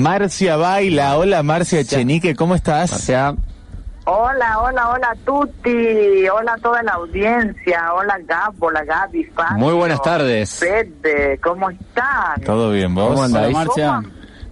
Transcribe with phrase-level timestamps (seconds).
[0.00, 1.16] Marcia Baila.
[1.18, 2.90] Hola Marcia Chenique, ¿cómo estás?
[2.92, 3.34] Marcia.
[4.04, 9.74] Hola, hola, hola Tuti, hola a toda la audiencia, hola Gabo, hola Gaby, Fabio, Muy
[9.74, 10.60] buenas tardes.
[11.40, 12.40] ¿cómo están?
[12.44, 13.10] Todo bien, ¿vos?
[13.10, 13.54] ¿Cómo andáis?
[13.54, 14.02] Marcia?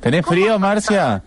[0.01, 1.23] ¿Tenés frío, Marcia?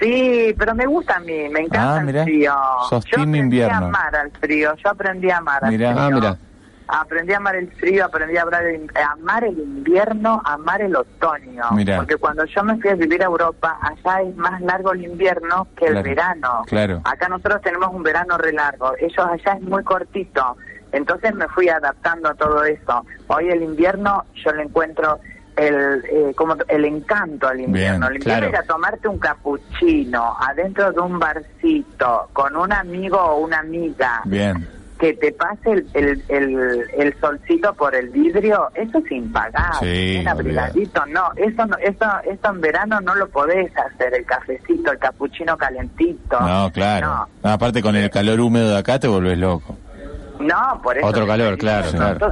[0.00, 2.52] Sí, pero me gusta a mí, me encanta Ah, mirá, el frío.
[2.88, 3.74] sos yo team aprendí invierno.
[3.74, 5.92] a amar al frío, yo aprendí a amar al Mirá.
[5.92, 6.02] frío.
[6.04, 6.38] Ah, mira.
[6.86, 10.82] Aprendí a amar el frío, aprendí a hablar el- a amar el invierno, a amar
[10.82, 11.64] el otoño.
[11.72, 11.96] Mirá.
[11.96, 15.66] Porque cuando yo me fui a vivir a Europa, allá es más largo el invierno
[15.76, 16.62] que el Claro, verano.
[16.66, 17.00] claro.
[17.04, 20.56] Acá nosotros tenemos un verano re largo, ellos allá es muy cortito.
[20.92, 23.04] Entonces me fui adaptando a todo eso.
[23.28, 25.18] Hoy el invierno yo le encuentro
[25.56, 28.08] el eh, como el encanto al invierno.
[28.08, 28.58] Bien, el invierno claro.
[28.64, 34.20] es a tomarte un capuchino adentro de un barcito con un amigo o una amiga
[34.24, 34.68] Bien.
[35.04, 39.86] Que te pase el, el, el, el solcito por el vidrio, eso sin pagar, Sí,
[39.86, 44.92] bien abrigadito, no, eso no, eso, eso en verano no lo podés hacer, el cafecito,
[44.92, 46.40] el capuchino calentito.
[46.40, 47.06] No, claro.
[47.06, 49.76] No, No, aparte con el calor húmedo de acá te volvés loco.
[50.40, 51.06] no, por eso.
[51.06, 51.88] Otro calor, claro.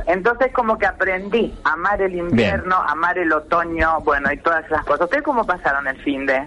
[0.07, 4.83] Entonces, como que aprendí a amar el invierno, amar el otoño, bueno, y todas esas
[4.85, 5.03] cosas.
[5.03, 6.43] ¿Ustedes cómo pasaron el fin de?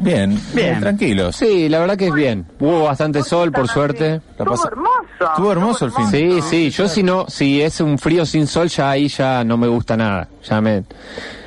[0.00, 1.34] Bien, bien, tranquilos.
[1.36, 2.46] Sí, la verdad que es bien.
[2.60, 4.08] Hubo bastante sol, por suerte.
[4.10, 4.94] La Estuvo pasa- hermoso.
[5.20, 6.06] Estuvo hermoso el fin.
[6.10, 9.56] Sí, sí, yo si no, si es un frío sin sol, ya ahí ya no
[9.56, 10.28] me gusta nada.
[10.44, 10.84] Ya me...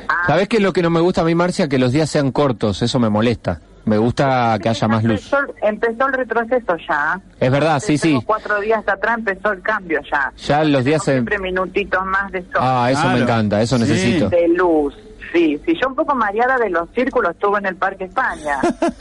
[0.09, 0.13] Ah.
[0.27, 1.69] ¿Sabés qué es lo que no me gusta a mí, Marcia?
[1.69, 3.61] Que los días sean cortos, eso me molesta.
[3.85, 5.23] Me gusta que haya más luz.
[5.33, 7.19] Empezó, empezó el retroceso ya.
[7.39, 8.19] Es verdad, sí, Hace sí.
[8.25, 10.31] Cuatro días atrás empezó el cambio ya.
[10.45, 11.13] Ya los días se...
[11.13, 12.59] Siempre minutitos más de sol.
[12.59, 13.23] Ah, eso me Claro.
[13.23, 13.83] encanta, eso Sí.
[13.83, 14.29] necesito.
[14.29, 14.93] De luz.
[15.31, 18.59] Sí, sí, yo un poco mareada de los círculos estuve en el Parque España.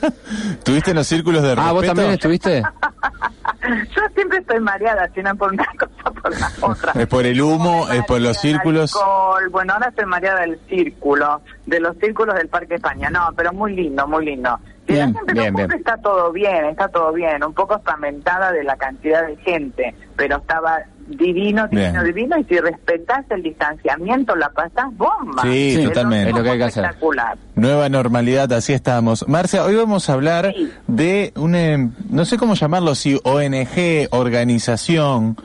[0.63, 1.87] ¿Tuviste en los círculos de Ah, ¿vos respeto?
[1.95, 2.61] también estuviste?
[3.95, 6.91] yo siempre estoy mareada, si no por una cosa por la otra.
[7.01, 8.95] Es por el humo, es por los círculos.
[8.95, 9.49] alcohol.
[9.49, 13.09] Bueno, ahora estoy mareada del círculo, de los círculos del Parque España.
[13.09, 14.57] No, pero muy lindo, muy lindo.
[14.87, 15.79] Si Bien, la gente bien, no cumple, bien.
[15.79, 17.43] está todo bien, está todo bien.
[17.43, 20.79] Un poco espamentada de la cantidad de gente, pero estaba
[21.17, 22.03] divino, divino, Bien.
[22.05, 22.37] divino.
[22.39, 25.43] Y si respetás el distanciamiento, la pasás bomba.
[25.43, 26.29] Sí, Es totalmente.
[26.29, 26.83] Es lo que hay que hacer.
[26.85, 27.37] Espectacular.
[27.55, 29.27] Nueva normalidad, así estamos.
[29.27, 30.71] Marcia, hoy vamos a hablar Sí.
[30.87, 35.35] de una, no sé cómo llamarlo, si ONG, organización,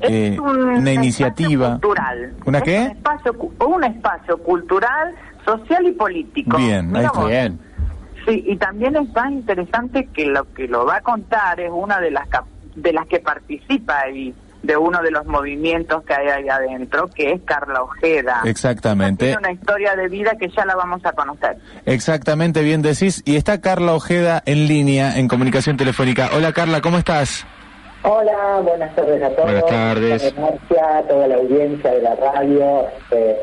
[0.00, 1.70] Es eh, un una iniciativa.
[1.72, 2.32] cultural.
[2.44, 2.78] ¿Una Es qué?
[2.80, 5.14] Un espacio, cu- un espacio cultural,
[5.44, 6.56] social y político.
[6.56, 7.24] Bien, ahí está.
[7.26, 7.58] Bien.
[8.26, 12.00] Sí, y también es más interesante que lo que lo va a contar es una
[12.00, 16.28] de las cap- de las que participa ahí de uno de los movimientos que hay
[16.28, 18.40] ahí adentro, que es Carla Ojeda.
[18.44, 19.26] Exactamente.
[19.26, 21.58] Tiene una historia de vida que ya la vamos a conocer.
[21.84, 23.22] Exactamente, bien decís.
[23.26, 26.30] Y está Carla Ojeda en línea, en comunicación telefónica.
[26.34, 27.46] Hola Carla, ¿cómo estás?
[28.02, 29.44] Hola, buenas tardes a todos.
[29.44, 30.38] Buenas tardes.
[30.38, 32.86] Marcia, a toda la audiencia de la radio.
[32.88, 33.36] este,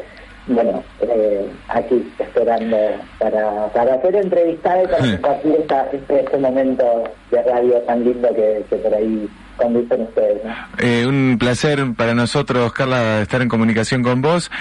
[0.48, 2.78] bueno, eh, aquí esperando
[3.20, 8.28] para, para ser entrevistada y para compartir esta, este, este momento de radio tan lindo
[8.34, 10.44] que, que por ahí conducen ustedes.
[10.44, 10.52] ¿no?
[10.80, 14.52] Eh, un placer para nosotros, Carla, estar en comunicación con vos.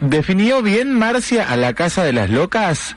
[0.00, 2.96] ¿Definió bien Marcia a la Casa de las Locas?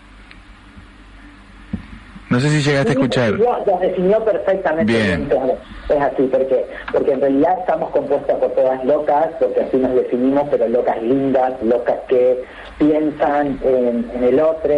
[2.30, 3.32] No sé si llegaste a escuchar.
[3.32, 5.06] Sí, Lo, lo definió perfectamente Bien.
[5.06, 5.26] bien.
[5.30, 5.58] claro.
[5.88, 10.44] Es así, porque porque en realidad estamos compuestas por todas locas, porque así nos definimos,
[10.52, 12.44] pero locas lindas, locas que
[12.78, 14.74] piensan en, en el otro,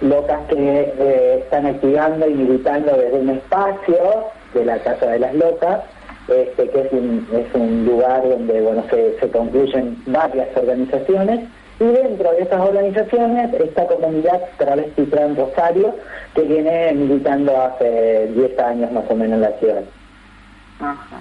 [0.00, 3.96] locas que eh, están activando y militando desde un espacio
[4.54, 5.80] de la Casa de las Locas,
[6.28, 11.48] este, que es un, es un lugar donde bueno se, se concluyen varias organizaciones
[11.78, 15.94] y dentro de esas organizaciones esta comunidad travesti trans Rosario
[16.34, 19.82] que viene militando hace 10 años más o menos en la ciudad.
[20.80, 21.18] Ajá.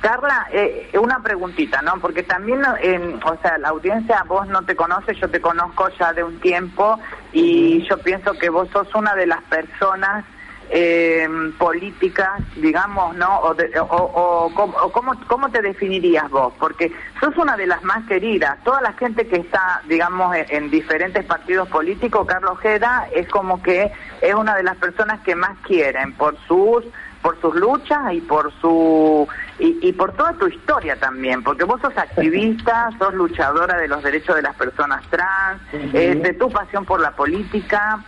[0.00, 1.94] Carla, eh, una preguntita, ¿no?
[2.00, 6.12] Porque también, eh, o sea, la audiencia, vos no te conoce, yo te conozco ya
[6.12, 7.00] de un tiempo
[7.32, 10.24] y yo pienso que vos sos una de las personas
[10.70, 13.40] eh, políticas, digamos, ¿no?
[13.40, 17.66] O, de- o, o cómo- o cómo, cómo te definirías vos, porque sos una de
[17.66, 18.58] las más queridas.
[18.64, 23.62] Toda la gente que está, digamos, en, en diferentes partidos políticos, Carlos Ojeda es como
[23.62, 26.84] que es una de las personas que más quieren por sus
[27.22, 29.26] por sus luchas y por su
[29.58, 34.02] y, y por toda tu historia también, porque vos sos activista, sos luchadora de los
[34.04, 38.04] derechos de las personas trans, eh, de tu pasión por la política.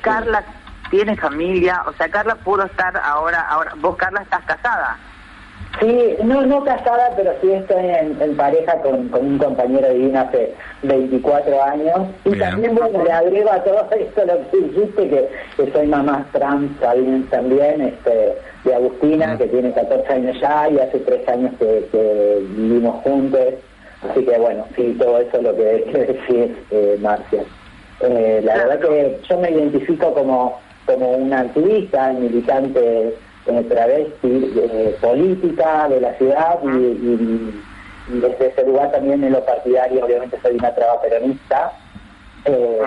[0.00, 0.44] Carla
[0.90, 4.98] tiene familia, o sea, Carla pudo estar ahora, ahora, vos Carla estás casada.
[5.78, 10.20] Sí, no, no casada, pero sí estoy en, en pareja con, con un compañero divino
[10.20, 10.52] hace
[10.82, 12.08] 24 años.
[12.24, 12.40] Y Bien.
[12.40, 16.78] también, bueno, le agrego a todo esto lo que dijiste, que, que soy mamá trans
[16.80, 18.34] también, también este,
[18.64, 23.54] de Agustina, que tiene 14 años ya, y hace 3 años que, que vivimos juntos.
[24.10, 27.42] Así que, bueno, sí, todo eso es lo que decir, eh, Marcia.
[28.00, 30.58] Eh, la verdad que yo me identifico como,
[30.94, 33.16] como una activista, militante
[33.46, 37.62] eh, travesti eh, política de la ciudad y,
[38.08, 41.72] desde ese lugar también en lo partidario, obviamente soy una traba peronista.
[42.46, 42.80] Eh,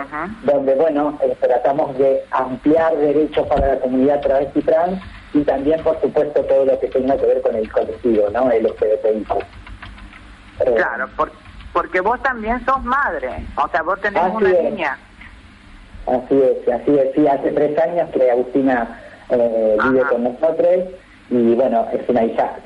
[0.45, 4.99] donde bueno tratamos de ampliar derechos para la comunidad travesti trans
[5.31, 8.49] y también por supuesto todo lo que tenga que ver con el colectivo, ¿no?
[8.49, 9.25] El LGBTI.
[10.75, 11.07] claro,
[11.71, 14.97] porque vos también sos madre, o sea, vos tenés una niña.
[16.05, 20.85] Así es, así es, sí, hace tres años que Agustina eh, vive con nosotros
[21.29, 22.57] y bueno, es una hija,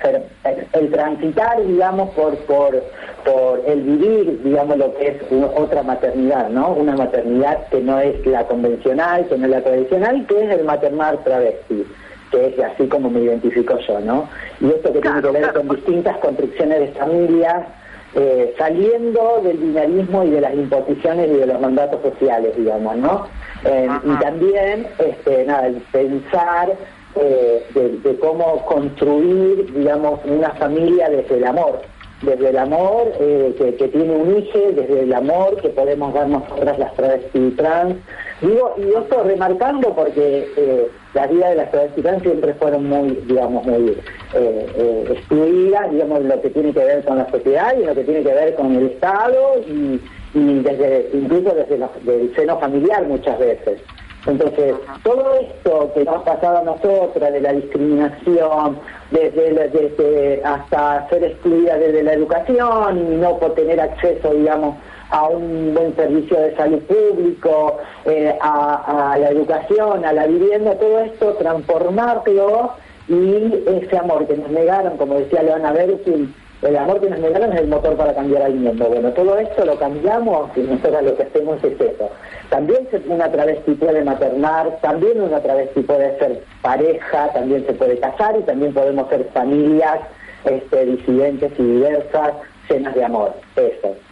[0.74, 2.84] el transitar, digamos, por, por,
[3.24, 5.22] por el vivir, digamos, lo que es
[5.56, 6.72] otra maternidad, ¿no?
[6.74, 10.66] Una maternidad que no es la convencional, que no es la tradicional, que es el
[10.66, 11.86] maternar travesti,
[12.32, 14.28] que es así como me identifico yo, ¿no?
[14.60, 17.68] Y esto que tiene que ver con distintas construcciones de familias,
[18.16, 23.28] eh, saliendo del binarismo y de las imposiciones y de los mandatos sociales, digamos, ¿no?
[23.66, 26.76] Eh, y también, este, nada, el pensar
[27.16, 31.82] eh, de, cómo construir, digamos, una familia desde el amor,
[32.22, 36.80] desde el amor que, que, tiene un hijo, desde el amor que podemos dar nosotras
[36.80, 37.96] las travestis trans.
[38.42, 43.66] Digo, y esto remarcando porque las vidas de las travestis trans siempre fueron muy, digamos,
[43.66, 43.98] muy
[44.34, 48.04] eh, eh, excluidas, digamos, lo que tiene que ver con la sociedad y lo que
[48.04, 50.00] tiene que ver con el Estado y,
[50.34, 53.80] desde incluso desde el seno familiar muchas veces.
[54.28, 58.78] Entonces, todo esto que nos ha pasado a nosotras, de la discriminación,
[59.12, 64.76] desde, hasta ser excluida desde la educación y no por tener acceso, digamos,
[65.10, 70.76] a un buen servicio de salud público, eh, a, a, la educación, a la vivienda,
[70.76, 72.74] todo esto, transformarlo
[73.08, 77.54] y ese amor que nos negaron, como decía Leona Berkin, el amor que nos negaron
[77.54, 78.88] es el motor para cambiar al mundo.
[78.88, 82.10] Bueno, todo esto lo cambiamos y nosotros lo que hacemos es eso.
[82.50, 88.36] También una travesti puede maternar, también una travesti puede ser pareja, también se puede casar
[88.40, 90.00] y también podemos ser familias
[90.46, 92.34] este, disidentes y diversas,
[92.70, 93.34] llenas de amor.
[93.56, 94.07] Eso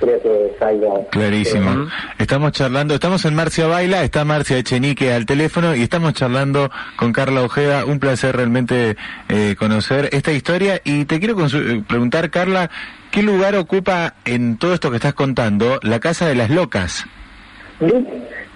[0.00, 1.06] creo que es algo...
[1.10, 1.88] Clarísimo.
[2.18, 7.12] Estamos charlando, estamos en Marcia Baila, está Marcia Echenique al teléfono y estamos charlando con
[7.12, 7.84] Carla Ojeda.
[7.84, 8.96] Un placer realmente
[9.28, 12.70] eh, conocer esta historia y te quiero eh, preguntar, Carla,
[13.10, 17.04] ¿qué lugar ocupa en todo esto que estás contando la Casa de las Locas?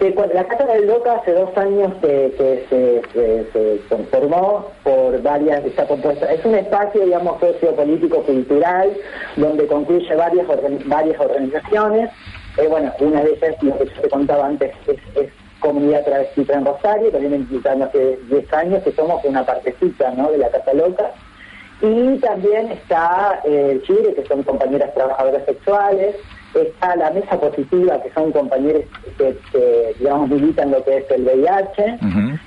[0.00, 6.44] La Casa del Loca hace dos años que, se, conformó por varias, está compuesta, es
[6.44, 8.92] un espacio, digamos, sociopolítico cultural,
[9.36, 10.46] donde concluye varias,
[10.86, 12.10] varias organizaciones.
[12.58, 15.30] Eh, bueno, una de ellas, lo que yo te contaba antes, es,
[15.60, 20.30] Comunidad Travestita en Rosario, también implicando hace 10 años que somos una partecita ¿no?
[20.30, 21.10] de la Casa Loca.
[21.80, 26.16] Y también está eh, Chile, que son compañeras trabajadoras sexuales,
[26.62, 28.84] está la mesa positiva, que son compañeros
[29.18, 31.98] que, digamos, militan lo que es el VIH,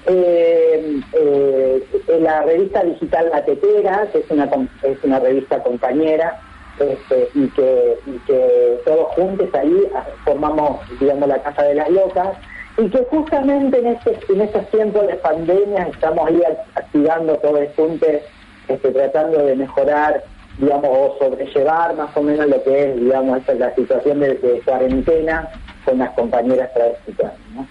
[0.08, 1.84] eh, eh,
[2.20, 4.50] la revista digital La Tetera, que es una,
[4.84, 6.40] es una revista compañera,
[6.80, 9.90] este, y, que, y que todos juntos ahí
[10.24, 12.38] formamos, digamos, la Casa de las Locas,
[12.78, 16.42] y que justamente en, este, en estos tiempos de pandemia estamos ahí
[16.76, 18.24] activando todo el junte,
[18.68, 20.24] este, tratando de mejorar
[20.58, 25.50] digamos, o sobrellevar más o menos lo que es, digamos, la situación de, cuarentena
[25.86, 27.16] con las compañeras travestis,
[27.56, 27.68] ¿no?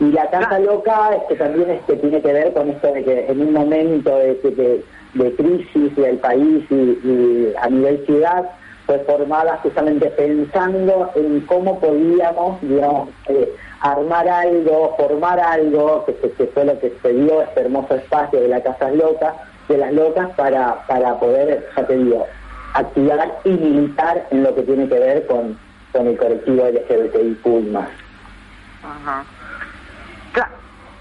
[0.00, 3.40] Y la casa loca que también este, tiene que ver con esto de que en
[3.40, 4.82] un momento de,
[5.14, 8.50] de, crisis del país y, a nivel ciudad
[8.86, 16.46] fue formada justamente pensando en cómo podíamos, digamos, eh, armar algo, formar algo, que, que,
[16.46, 19.34] fue lo que se dio este hermoso espacio de la Casa Loca,
[19.70, 22.26] de las locas para, para poder, ya te digo,
[22.74, 25.56] activar y militar en lo que tiene que ver con,
[25.92, 27.88] con el colectivo LGBTI más.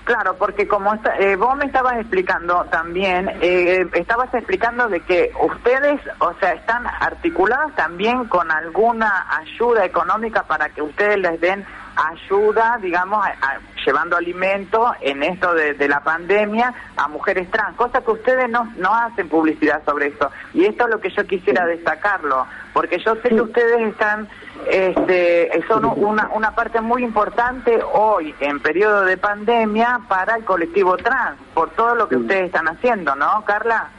[0.10, 6.02] Claro, porque como eh, vos me estabas explicando también, eh, estabas explicando de que ustedes,
[6.18, 11.64] o sea, están articulados también con alguna ayuda económica para que ustedes les den
[12.08, 13.26] ayuda, digamos,
[13.86, 18.94] llevando alimento en esto de, la pandemia a mujeres trans, cosa que ustedes no, no
[18.94, 20.30] hacen publicidad sobre eso.
[20.54, 24.28] Y esto es lo que yo quisiera destacarlo, porque yo sé que ustedes están,
[24.70, 30.96] este, son una, una parte muy importante hoy, en periodo de pandemia, para el colectivo
[30.98, 33.90] trans, por todo lo que ustedes están haciendo, ¿no, Carla?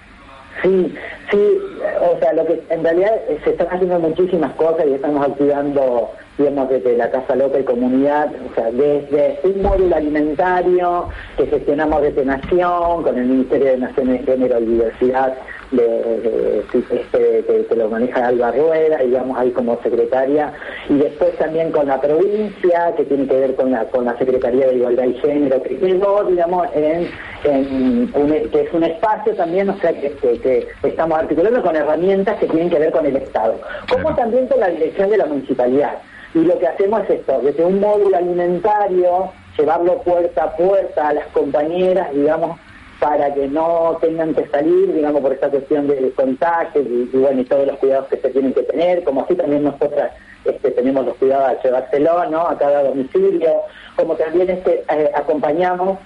[0.62, 0.94] Sí,
[1.30, 1.58] sí,
[2.00, 3.12] o sea, lo que en realidad
[3.44, 8.32] se están haciendo muchísimas cosas y estamos activando digamos, desde la Casa Loca y Comunidad,
[8.50, 14.24] o sea, desde un módulo alimentario que gestionamos desde Nación, con el Ministerio de Naciones
[14.24, 15.36] de Género y Diversidad,
[15.70, 20.52] de, este, que, lo maneja Alba Rueda, digamos ahí como secretaria,
[20.88, 24.66] y después también con la provincia, que tiene que ver con la, con la Secretaría
[24.66, 27.08] de Igualdad y Género, que digamos, en,
[27.42, 32.70] que es un espacio también, o sea, que, que, estamos articulando con herramientas que tienen
[32.70, 35.98] que ver con el Estado, como también con la dirección de la municipalidad.
[36.34, 41.14] Y lo que hacemos es esto, desde un módulo alimentario, llevarlo puerta a puerta a
[41.14, 42.58] las compañeras, digamos,
[43.00, 47.44] para que no tengan que salir, digamos, por esta cuestión de contagio y, bueno, y
[47.44, 50.12] todos los cuidados que se tienen que tener, como así también nosotras
[50.44, 53.62] este, tenemos los cuidados de llevárselo, ¿no?, a cada domicilio,
[53.96, 55.98] como también este, eh, acompañamos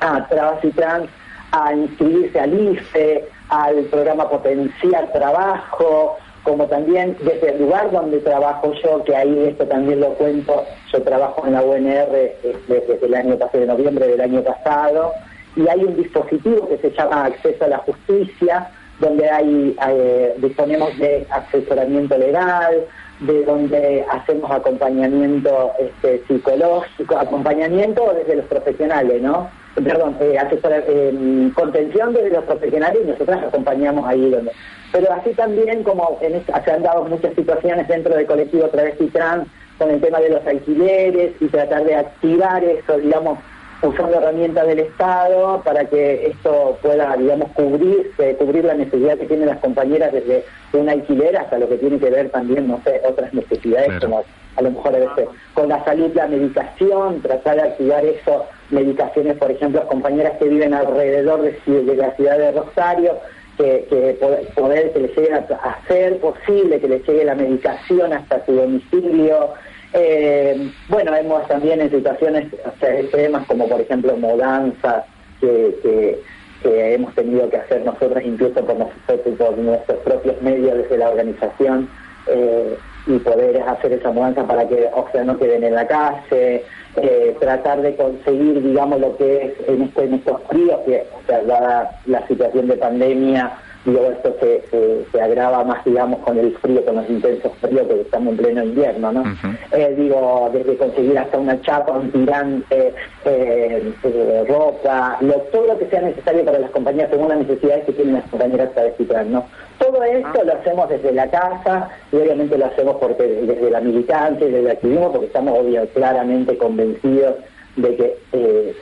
[0.00, 1.08] a Trabas y Trans
[1.52, 8.72] a inscribirse al IFE, al programa Potencial Trabajo, como también desde el lugar donde trabajo
[8.84, 13.14] yo, que ahí esto también lo cuento, yo trabajo en la UNR este, desde el
[13.14, 15.12] año pasado, de noviembre del año pasado,
[15.56, 18.70] y hay un dispositivo que se llama Acceso a la Justicia,
[19.00, 22.84] donde hay, eh, disponemos de asesoramiento legal,
[23.20, 29.48] de donde hacemos acompañamiento este, psicológico, acompañamiento desde los profesionales, ¿no?
[29.74, 34.52] Perdón, eh, eh, contención desde los profesionales y nosotros acompañamos ahí donde.
[34.94, 39.48] Pero así también como en se han dado muchas situaciones dentro del colectivo travesti trans
[39.76, 43.40] con el tema de los alquileres y tratar de activar eso, digamos,
[43.82, 49.48] usando herramientas del Estado para que esto pueda, digamos, cubrir, cubrir la necesidad que tienen
[49.48, 53.34] las compañeras desde un alquiler hasta lo que tiene que ver también, no sé, otras
[53.34, 54.22] necesidades como
[54.54, 59.36] a lo mejor a veces con la salud, la medicación, tratar de activar eso, medicaciones,
[59.38, 63.18] por ejemplo, compañeras que viven alrededor de, la ciudad de Rosario,
[63.56, 64.18] que, que
[64.54, 69.50] poder, que les llegue a, ser posible que les llegue la medicación hasta su domicilio,
[69.92, 75.04] eh, bueno, hemos también en situaciones extremas como por ejemplo mudanzas
[75.40, 76.20] que,
[76.64, 81.88] hemos tenido que hacer nosotros incluso por, nosotros, por nuestros propios medios desde la organización.
[82.26, 86.64] Eh, y poder hacer esa mudanza para que o sea, no queden en la calle,
[86.96, 91.26] eh, tratar de conseguir, digamos, lo que es en, este, en estos fríos, que o
[91.26, 93.52] sea, dada la situación de pandemia,
[93.84, 98.00] digo, esto se, se, agrava más, digamos, con el frío, con los intensos fríos, porque
[98.00, 99.24] estamos en pleno invierno, ¿no?
[99.72, 105.78] Eh, digo, desde conseguir hasta una chapa, un tirante, eh, eh, ropa, lo, todo lo
[105.78, 109.26] que sea necesario para las compañías según las necesidades que tienen las compañeras para descifrar,
[109.26, 109.44] ¿no?
[109.78, 114.46] Todo esto lo hacemos desde la casa y obviamente lo hacemos porque desde la militancia,
[114.46, 117.34] desde el activismo, porque estamos obviamente claramente convencidos
[117.76, 118.74] de que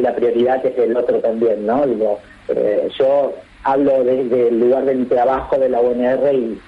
[0.00, 1.86] la prioridad es el otro también, ¿no?
[1.86, 2.18] Digo,
[2.98, 3.32] yo
[3.66, 6.58] hablo desde el lugar de mi trabajo de la UNR y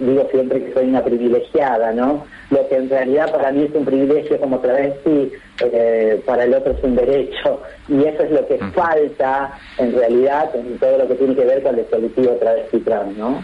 [0.00, 2.26] digo siempre que soy una privilegiada, ¿no?
[2.50, 6.72] Lo que en realidad para mí es un privilegio como travesti, eh, para el otro
[6.72, 11.14] es un derecho, y eso es lo que falta en realidad en todo lo que
[11.14, 13.42] tiene que ver con el colectivo travesti trans, ¿no?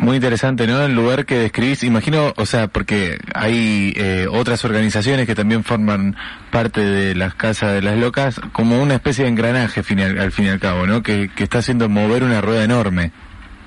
[0.00, 0.82] Muy interesante, ¿no?
[0.82, 6.16] El lugar que describís, imagino, o sea, porque hay eh, otras organizaciones que también forman
[6.50, 10.46] parte de las casas de las locas, como una especie de engranaje final, al fin
[10.46, 11.02] y al cabo, ¿no?
[11.02, 13.12] Que, está haciendo mover una rueda enorme.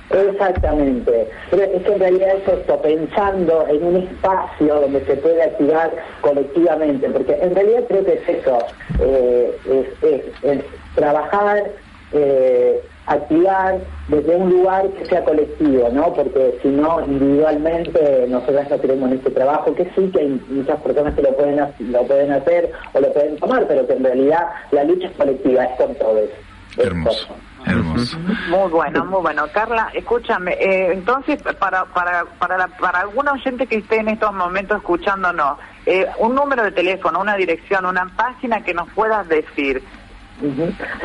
[0.10, 5.44] Exactamente, pero es que en realidad es esto, pensando en un espacio donde se puede
[5.44, 8.58] activar colectivamente, porque en realidad creo que es eso,
[9.00, 9.56] eh,
[10.02, 10.63] es, es,
[10.96, 11.63] trabajar
[12.12, 16.13] eh, activar desde un lugar que sea colectivo, ¿no?
[16.13, 21.13] Porque si no, individualmente nosotros no tenemos este trabajo, que sí que hay muchas personas
[21.13, 24.83] que lo pueden, lo pueden hacer o lo pueden tomar, pero que en realidad la
[24.83, 26.29] lucha es colectiva, es con todos.
[26.77, 27.27] Hermoso.
[27.65, 28.17] Hermoso.
[28.50, 29.45] Muy bueno, muy bueno.
[29.53, 34.77] Carla, escúchame, eh, entonces para para para para algún oyente que esté en estos momentos
[34.77, 39.81] escuchándonos, eh, un número de teléfono, una dirección, una página que nos puedas decir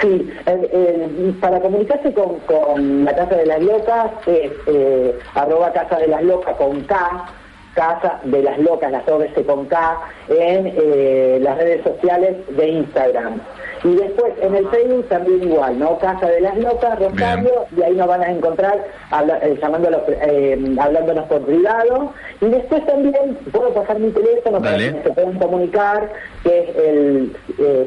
[0.01, 0.31] Sí,
[1.41, 6.57] para comunicarse con, la Casa de las Locas es eh, arroba Casa de las Locas
[6.57, 7.27] con K,
[7.79, 9.99] Casa de las Locas, las veces con K,
[10.31, 13.41] en eh, las redes sociales de Instagram.
[13.85, 15.97] Y después en el Facebook también igual, ¿no?
[16.01, 18.85] Casa de las Locas, Rosario, y ahí nos van a encontrar
[19.43, 22.13] eh, llamándolos, eh, hablándonos por privado.
[22.41, 26.11] Y después también puedo pasar mi teléfono para que se puedan comunicar,
[26.43, 27.37] que es el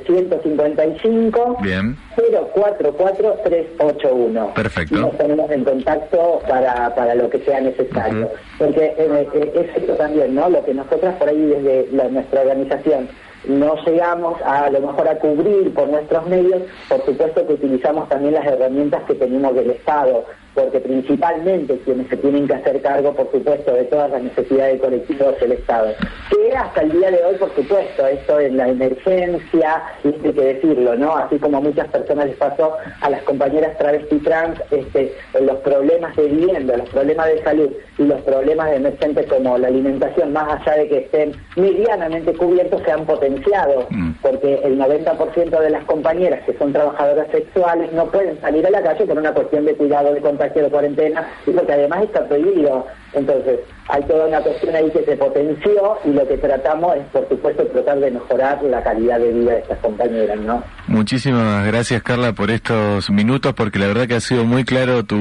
[0.05, 1.97] 155 Bien.
[2.15, 4.53] 044381.
[4.53, 4.95] Perfecto.
[4.95, 8.29] Y nos ponemos en contacto para, para lo que sea necesario.
[8.57, 10.49] Porque es esto también, ¿no?
[10.49, 13.07] Lo que nosotras por ahí desde nuestra organización
[13.45, 18.35] no llegamos a, lo mejor a cubrir por nuestros medios, por supuesto que utilizamos también
[18.35, 23.31] las herramientas que tenemos del Estado, porque principalmente quienes se tienen que hacer cargo, por
[23.31, 25.93] supuesto, de todas las necesidades colectivas del Estado,
[26.29, 30.41] que hasta el día de hoy, por supuesto, esto en la emergencia, y hay que
[30.41, 31.15] decirlo, ¿no?
[31.15, 36.15] Así como a muchas personas les pasó a las compañeras travesti trans, este, los problemas
[36.15, 40.59] de vivienda, los problemas de salud y los problemas de emergente como la alimentación, más
[40.61, 44.11] allá de que estén medianamente cubiertos, se han potenciado, Mm.
[44.21, 48.81] porque el 90% de las compañeras que son trabajadoras sexuales no pueden salir a la
[48.81, 52.87] calle por una cuestión de cuidado, de contagio, de cuarentena, y porque además está prohibido.
[53.13, 57.27] Entonces, hay toda una cuestión ahí que se potenció y lo que tratamos es, por
[57.27, 60.63] supuesto, tratar de mejorar la calidad de vida de estas compañeras, ¿no?
[60.87, 65.17] Muchísimas gracias Carla por estos minutos porque la verdad que ha sido muy claro tu,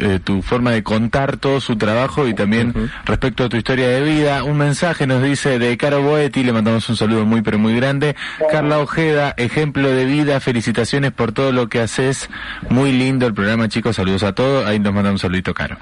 [0.00, 2.72] eh, tu forma de contar todo su trabajo y también
[3.04, 4.42] respecto a tu historia de vida.
[4.44, 8.16] Un mensaje nos dice de Caro Boetti, le mandamos un saludo muy pero muy grande.
[8.50, 12.30] Carla Ojeda, ejemplo de vida, felicitaciones por todo lo que haces.
[12.70, 14.66] Muy lindo el programa chicos, saludos a todos.
[14.66, 15.76] Ahí nos manda un saludito Caro.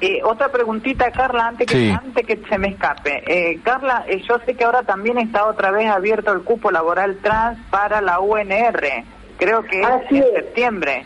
[0.00, 1.90] Eh, otra preguntita, Carla, antes que, Sí.
[1.90, 3.22] antes que se me escape.
[3.26, 7.18] Eh, Carla, eh, yo sé que ahora también está otra vez abierto el cupo laboral
[7.22, 9.04] trans para la UNR.
[9.38, 10.32] Creo que es Así en es.
[10.34, 11.04] septiembre.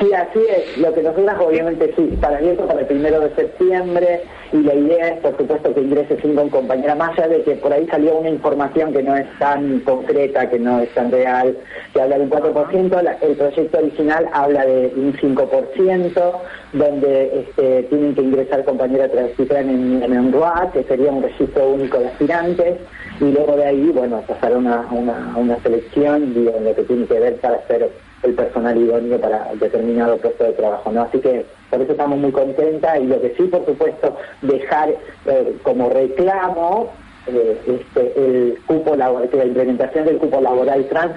[0.00, 0.76] Sí, así es.
[0.78, 4.22] Lo que nosotras obviamente sí, para abierto para el primero de septiembre
[4.52, 7.72] y la idea es por supuesto que ingrese cinco compañera, más allá de que por
[7.72, 11.56] ahí salió una información que no es tan concreta, que no es tan real,
[11.92, 17.84] que habla de un 4%, la- el proyecto original habla de un 5%, donde este,
[17.84, 22.08] tienen que ingresar compañeras transitran en, en un RUAT, que sería un registro único de
[22.08, 22.78] aspirantes,
[23.20, 27.06] y luego de ahí, bueno, pasar una, una, una selección, digo, en lo que tiene
[27.06, 27.90] que ver para ser
[28.24, 31.02] el personal idóneo para determinado puesto de trabajo, ¿no?
[31.02, 34.90] Así que por eso estamos muy contentas y lo que sí, por supuesto, dejar
[35.26, 36.92] eh, como reclamo
[37.26, 41.12] eh, este, el cupo laboral, la implementación del cupo laboral trans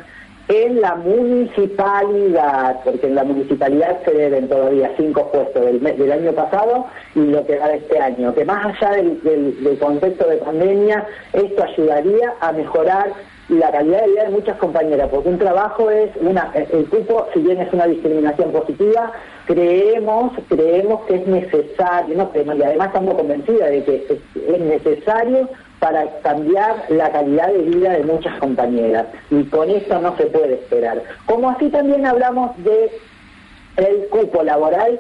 [0.50, 6.12] en la municipalidad, porque en la municipalidad se deben todavía cinco puestos del, me- del
[6.12, 6.86] año pasado
[7.16, 9.22] y lo que va de este año, que más allá del-
[9.64, 13.12] del contexto de pandemia, esto ayudaría a mejorar
[13.50, 17.40] la calidad de vida de muchas compañeras, porque un trabajo es una, el cupo, si
[17.40, 19.14] bien es una discriminación positiva,
[19.46, 24.60] creemos, creemos que es necesario, no creemos, y además estamos convencidas de que es, es
[24.60, 25.50] necesario
[25.80, 30.56] para cambiar la calidad de vida de muchas compañeras, y con esto no se puede
[30.56, 31.02] esperar.
[31.26, 32.92] Como así también hablamos de
[33.78, 35.00] el cupo laboral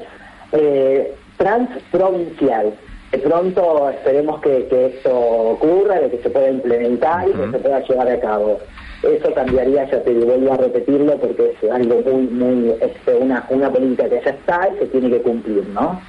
[0.53, 2.73] eh, transprovincial.
[3.11, 7.59] De pronto esperemos que, que esto ocurra, de que se pueda implementar y que se
[7.59, 8.59] pueda llevar a cabo.
[9.01, 13.69] Eso cambiaría, ya te vuelvo a repetirlo, porque es algo muy, muy, este, una, una
[13.71, 16.01] política que ya está y se tiene que cumplir, ¿no?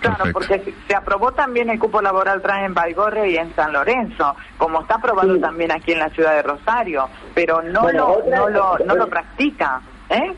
[0.00, 0.32] Claro, Perfecto.
[0.32, 4.80] porque se- aprobó también el cupo laboral trans en Baigorre y en San Lorenzo, como
[4.82, 5.40] está aprobado Sí.
[5.40, 8.94] también aquí en la ciudad de Rosario, pero no Bueno, lo otra- no lo no
[8.94, 9.80] lo practica,
[10.10, 10.32] ¿eh?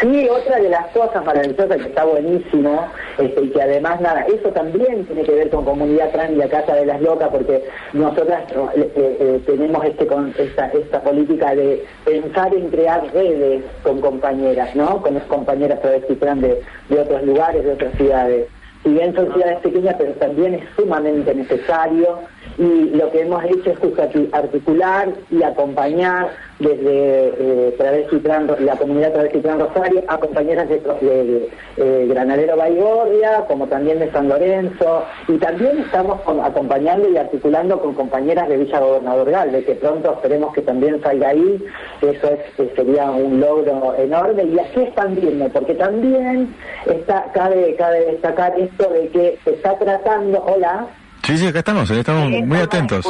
[0.00, 2.86] Sí, otra de las cosas maravillosas que está buenísimo,
[3.18, 6.48] este, y que además, nada, eso también tiene que ver con comunidad trans y la
[6.48, 8.44] Casa de las Locas, porque nosotras
[8.76, 14.72] eh, eh, tenemos este con, esta, esta política de pensar en crear redes con compañeras,
[14.76, 15.02] ¿no?
[15.02, 18.46] Con las compañeras travesti trans de, de otros lugares, de otras ciudades.
[18.84, 22.20] Si bien son ciudades pequeñas, pero también es sumamente necesario
[22.58, 28.76] y lo que hemos hecho es justo arti- articular y acompañar desde eh, Trans- la
[28.76, 35.04] comunidad Travesti Trans Rosario a compañeras de, eh, Granadero Baigorria, como también de San Lorenzo,
[35.28, 40.52] y también estamos acompañando y articulando con compañeras de Villa Gobernador Galvez, que pronto esperemos
[40.52, 41.64] que también salga ahí,
[42.02, 46.52] eso es, que sería un logro enorme, y así expandirme, porque también
[46.86, 50.86] está cabe, cabe destacar esto de que se está tratando, hola,
[51.28, 53.04] Sí, sí, acá estamos, eh, estamos Sí, muy atentos.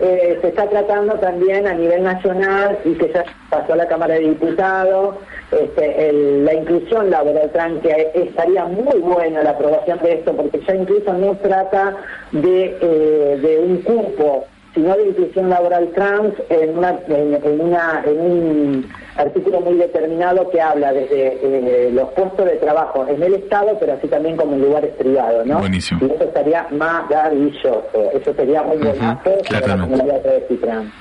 [0.00, 4.14] Eh, se está tratando también a nivel nacional y que ya pasó a la Cámara
[4.14, 5.16] de Diputados
[5.50, 10.60] este, el- la inclusión laboral trans, que estaría muy buena la aprobación de esto, porque
[10.64, 11.96] ya incluso no trata
[12.30, 14.46] de, eh, de un cupo,
[14.78, 20.48] sino de inclusión laboral trans en, una, en, en una, en un artículo muy determinado
[20.50, 24.54] que habla desde eh, los puestos de trabajo en el Estado, pero así también como
[24.54, 25.58] en lugares privados, ¿no?
[25.58, 26.00] Buenísimo.
[26.06, 27.82] Y eso estaría maravilloso,
[28.14, 30.92] eso sería muy Ujú, buenazo para la comunidad travesti trans.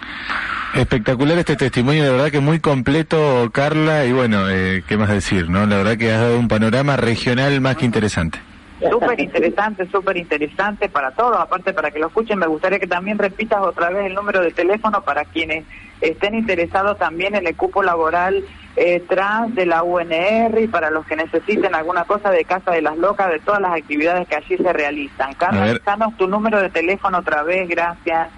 [0.73, 5.49] Espectacular este testimonio, de verdad que muy completo, Carla, y bueno, eh, ¿qué más decir?
[5.51, 8.39] no La verdad que has dado un panorama regional más que interesante.
[8.79, 13.17] Súper interesante, súper interesante para todos, aparte para que lo escuchen, me gustaría que también
[13.17, 15.65] repitas otra vez el número de teléfono para quienes
[15.99, 18.43] estén interesados también en el cupo laboral
[18.75, 22.83] eh, trans de la UNR y para los que necesiten alguna cosa de Casa de
[22.83, 25.33] las Locas, de todas las actividades que allí se realizan.
[25.33, 28.29] Carlos, danos tu número de teléfono otra vez, gracias.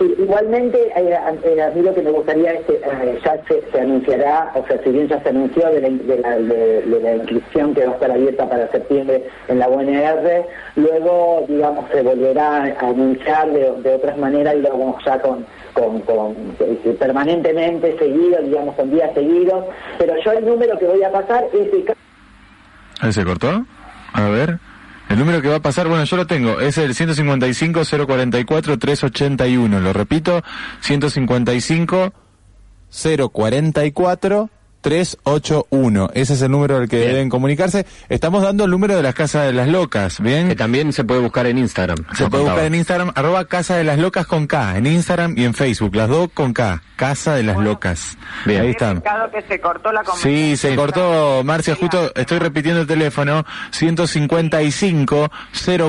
[0.00, 3.78] Sí, igualmente, eh, eh, a mí lo que me gustaría es que eh, ya se,
[3.78, 7.90] anunciará, o sea, si bien ya se anunció de la, de, la, inscripción que va
[7.90, 13.94] a estar abierta para septiembre en la UNR, luego, digamos, se volverá a anunciar de,
[13.94, 19.66] otras maneras y luego ya con, con, con eh, permanentemente seguido, digamos, con días seguidos,
[19.98, 21.94] pero yo el número que voy a pasar es de
[23.02, 23.66] ¿Ahí se cortó?
[24.14, 24.69] A ver.
[25.10, 29.80] El número que va a pasar, bueno, yo lo tengo, es el 155-044-381.
[29.80, 30.44] Lo repito,
[30.82, 32.12] 155
[33.32, 36.10] 044 381.
[36.14, 37.12] Ese es el número al que Bien.
[37.12, 37.86] deben comunicarse.
[38.08, 40.48] Estamos dando el número de las Casas de las Locas, ¿bien?
[40.48, 41.98] Que también se puede buscar en Instagram.
[42.14, 45.44] Se puede buscar en Instagram, arroba Casa de las Locas con K, en Instagram y
[45.44, 48.18] en Facebook, las dos con K, Casa de las Locas.
[48.44, 48.62] Bien.
[48.62, 49.02] Ahí están.
[49.32, 55.30] que se cortó la Sí, se cortó, Marcia, justo estoy repitiendo el teléfono, 155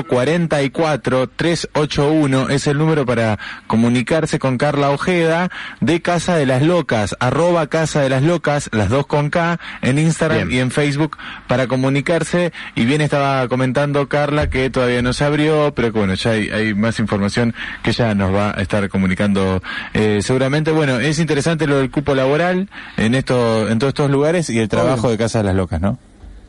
[0.08, 5.50] 044 381 es el número para comunicarse con Carla Ojeda
[5.80, 9.98] de Casa de las Locas, arroba Casa de las Locas, las dos con K, en
[9.98, 10.58] Instagram Bien.
[10.58, 11.16] y en Facebook
[11.46, 12.52] para comunicarse.
[12.74, 16.50] Y bien estaba comentando Carla que todavía no se abrió, pero que bueno, ya hay,
[16.50, 19.62] hay más información que ya nos va a estar comunicando
[19.94, 20.70] eh, seguramente.
[20.70, 24.68] Bueno, es interesante lo del cupo laboral en esto, en todos estos lugares y el
[24.68, 25.98] trabajo de Casa de las Locas, ¿no?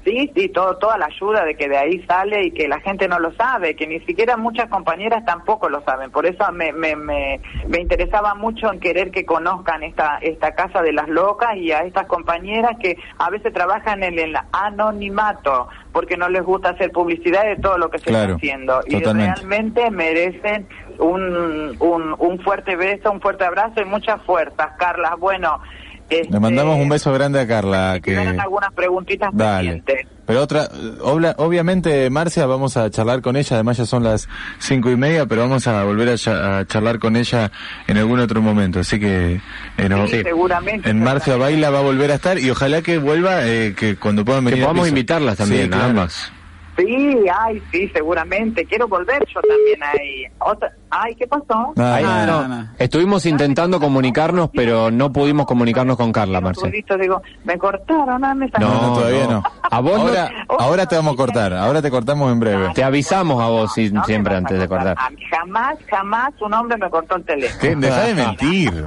[0.03, 3.07] Sí, sí, todo, toda la ayuda de que de ahí sale y que la gente
[3.07, 6.11] no lo sabe, que ni siquiera muchas compañeras tampoco lo saben.
[6.11, 10.81] Por eso me, me, me, me interesaba mucho en querer que conozcan esta, esta casa
[10.81, 16.17] de las locas y a estas compañeras que a veces trabajan en el anonimato porque
[16.17, 18.81] no les gusta hacer publicidad de todo lo que se Claro, está haciendo.
[18.87, 20.67] Y realmente merecen
[20.99, 25.15] un, un, un fuerte beso, un fuerte abrazo y muchas fuerzas, Carla.
[25.17, 25.61] Bueno,
[26.29, 27.99] Le mandamos un beso grande a Carla.
[28.01, 28.13] Que...
[28.13, 28.17] Que...
[28.39, 29.69] algunas preguntitas Dale.
[29.81, 30.07] pendientes.
[30.25, 30.69] Pero otra,
[31.01, 35.25] obla- obviamente, Marcia, vamos a charlar con ella, además ya son las cinco y media,
[35.25, 37.51] pero vamos a volver a, cha- a charlar con ella
[37.87, 39.41] en algún otro momento, así que
[39.77, 40.89] eh, no- Sí, seguramente.
[40.89, 44.23] en Marcia Baila va a volver a estar y ojalá que vuelva, eh, que cuando
[44.23, 44.63] puedan Que venir.
[44.63, 45.85] al podamos invitarlas también, Sí, claro.
[45.85, 46.31] ambas.
[46.77, 48.65] Sí, ay, sí, seguramente.
[48.65, 50.23] Quiero volver yo también ahí.
[50.39, 50.71] Otra...
[50.95, 51.73] Ay, ¿qué pasó?
[51.77, 52.67] Ah, Ahí, no, no, no.
[52.77, 56.69] Estuvimos intentando comunicarnos, pero no pudimos comunicarnos con Carla, Marcia.
[56.69, 58.81] Listo, digo, me cortaron, ah, me No, sacaron.
[58.81, 59.43] no, todavía no.
[59.71, 60.29] A vos no- ahora,
[60.59, 62.69] ahora te vamos a cortar, ahora te cortamos en breve.
[62.75, 64.95] Te avisamos a vos si- siempre antes de cortar.
[64.99, 67.81] A mí jamás, jamás un hombre me cortó el teléfono.
[67.81, 68.85] Deja de mentir,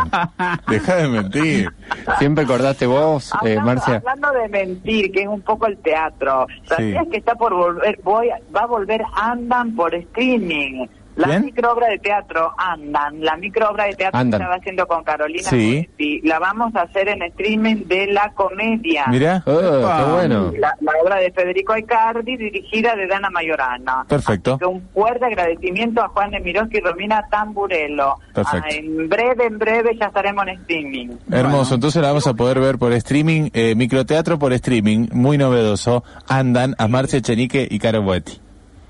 [0.69, 1.71] deja de mentir.
[2.19, 3.95] Siempre cortaste vos, eh, Hablando, Marcia.
[3.97, 7.11] hablando de mentir, que es un poco el teatro, ¿sabías Sí.
[7.11, 10.87] que está por volver, voy, va a volver Andan por streaming?
[11.16, 11.46] La ¿Quién?
[11.46, 14.38] microobra de teatro Andan, la microobra de teatro Andan.
[14.38, 15.76] que estaba haciendo con Carolina Sí.
[15.88, 19.05] Moretti, la vamos a hacer en streaming de la comedia.
[19.09, 20.52] Mira, Oh, qué bueno.
[20.59, 24.05] La, la obra de Federico Aicardi, dirigida de Dana Mayorana.
[24.09, 24.52] Perfecto.
[24.52, 28.16] Así que un fuerte agradecimiento a Juan de Miroski y Romina Tamburello.
[28.35, 28.68] Perfecto.
[28.70, 31.09] Ah, en breve, en breve ya estaremos en streaming.
[31.33, 36.05] hermoso, entonces la vamos a poder ver por streaming, eh, microteatro por streaming, muy novedoso.
[36.29, 38.40] Andan a Marcia Chenique y Caro Boetti.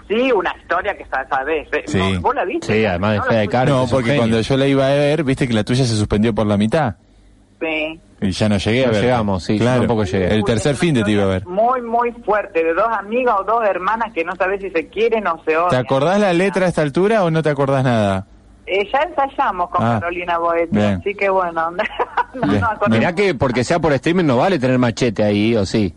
[0.08, 1.68] Sí, una historia que sa- sabes.
[1.86, 1.98] Sí.
[1.98, 2.20] ¿no?
[2.20, 2.72] ¿Vos la viste?
[2.72, 3.48] Sí, además de ¿No fuiste?
[3.48, 3.72] Caro.
[3.74, 6.46] No, porque cuando yo la iba a ver, viste que la tuya se suspendió por
[6.46, 6.94] la mitad.
[7.60, 8.00] Sí.
[8.20, 9.02] Y ya no llegué a No ver.
[9.02, 9.80] llegamos, sí, claro.
[9.80, 10.32] tampoco llegué.
[10.34, 11.46] El tercer fin de te iba a ver.
[11.46, 15.26] Muy, muy fuerte, de dos amigas o dos hermanas que no sabes si se quieren
[15.26, 15.70] o se odian.
[15.70, 18.26] ¿Te acordás la letra a esta altura o no te acordás nada?
[18.66, 21.70] Eh, ya ensayamos con Ah, Carolina Boetti, así que bueno.
[22.34, 25.94] no, no, Mirá que porque sea por streaming no vale tener machete ahí, ¿o sí?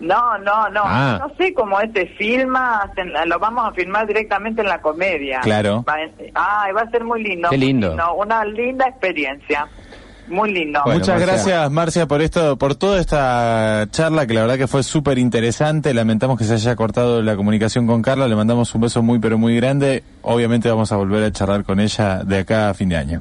[0.00, 0.82] No, no, no.
[0.84, 1.18] Ah.
[1.20, 2.90] No sé cómo este filma,
[3.26, 5.40] lo vamos a filmar directamente en la comedia.
[5.40, 5.84] Claro.
[5.88, 5.96] Va,
[6.34, 7.48] ah, va a ser muy lindo.
[7.50, 8.14] Qué muy lindo.
[8.14, 9.66] Una linda experiencia.
[10.28, 10.80] Muy lindo.
[10.84, 11.26] Bueno, Muchas Marcia.
[11.26, 15.92] gracias, Marcia, por esto, por toda esta charla que la verdad que fue súper interesante.
[15.92, 18.28] Lamentamos que se haya cortado la comunicación con Carla.
[18.28, 20.04] Le mandamos un beso muy, pero muy grande.
[20.22, 23.20] Obviamente vamos a volver a charlar con ella de acá a fin de año.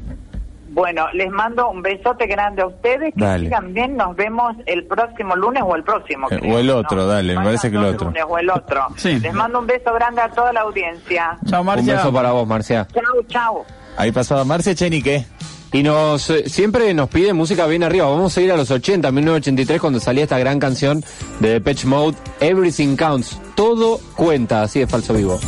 [0.80, 3.14] Bueno, les mando un besote grande a ustedes.
[3.14, 3.46] Que Dale.
[3.48, 3.98] sigan bien.
[3.98, 6.28] Nos vemos el próximo lunes o el próximo.
[6.32, 8.06] Eh, creo, o el otro, dale, me parece que el otro.
[8.08, 8.88] lunes o el otro.
[8.96, 9.20] Sí.
[9.20, 11.38] Les mando un beso grande a toda la audiencia.
[11.46, 11.96] Chao, Un Marcia.
[11.96, 12.88] beso para vos, Marcia.
[12.94, 13.66] Chau, chau.
[13.98, 15.26] Ahí pasaba Marcia Chenique.
[15.72, 18.08] Y nos eh, siempre nos pide música bien arriba.
[18.10, 21.04] Vamos a ir a los 80, 1983, cuando salía esta gran canción
[21.42, 23.40] de Depeche Mode, Everything Counts.
[23.56, 25.40] Todo cuenta, así de falso vivo.